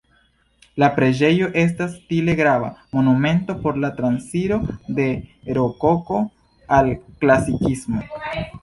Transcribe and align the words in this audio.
La 0.83 0.87
preĝejo 0.93 1.49
estas 1.63 1.91
stile 1.97 2.35
grava 2.41 2.71
monumento 2.97 3.57
por 3.67 3.79
la 3.85 3.93
transiro 4.01 4.59
de 5.01 5.07
Rokoko 5.61 6.27
al 6.81 6.95
Klasikismo. 7.05 8.05